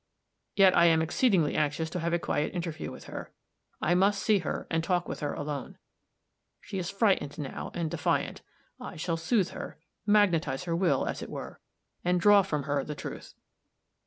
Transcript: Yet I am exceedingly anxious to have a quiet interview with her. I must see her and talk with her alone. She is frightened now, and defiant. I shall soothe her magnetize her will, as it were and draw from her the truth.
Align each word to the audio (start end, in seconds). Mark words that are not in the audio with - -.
Yet 0.55 0.75
I 0.75 0.85
am 0.85 1.03
exceedingly 1.03 1.53
anxious 1.53 1.87
to 1.91 1.99
have 1.99 2.11
a 2.11 2.17
quiet 2.17 2.55
interview 2.55 2.89
with 2.91 3.03
her. 3.03 3.31
I 3.79 3.93
must 3.93 4.23
see 4.23 4.39
her 4.39 4.65
and 4.71 4.83
talk 4.83 5.07
with 5.07 5.19
her 5.19 5.33
alone. 5.35 5.77
She 6.59 6.79
is 6.79 6.89
frightened 6.89 7.37
now, 7.37 7.69
and 7.75 7.91
defiant. 7.91 8.41
I 8.79 8.95
shall 8.95 9.15
soothe 9.17 9.49
her 9.49 9.77
magnetize 10.07 10.63
her 10.63 10.75
will, 10.75 11.05
as 11.05 11.21
it 11.21 11.29
were 11.29 11.59
and 12.03 12.19
draw 12.19 12.41
from 12.41 12.63
her 12.63 12.83
the 12.83 12.95
truth. 12.95 13.35